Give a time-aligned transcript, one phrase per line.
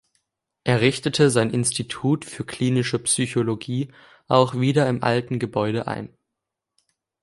[0.63, 3.93] Er richtete sein "Institut für klinische Psychologie"
[4.27, 6.11] auch wieder im alten Gebäude ein.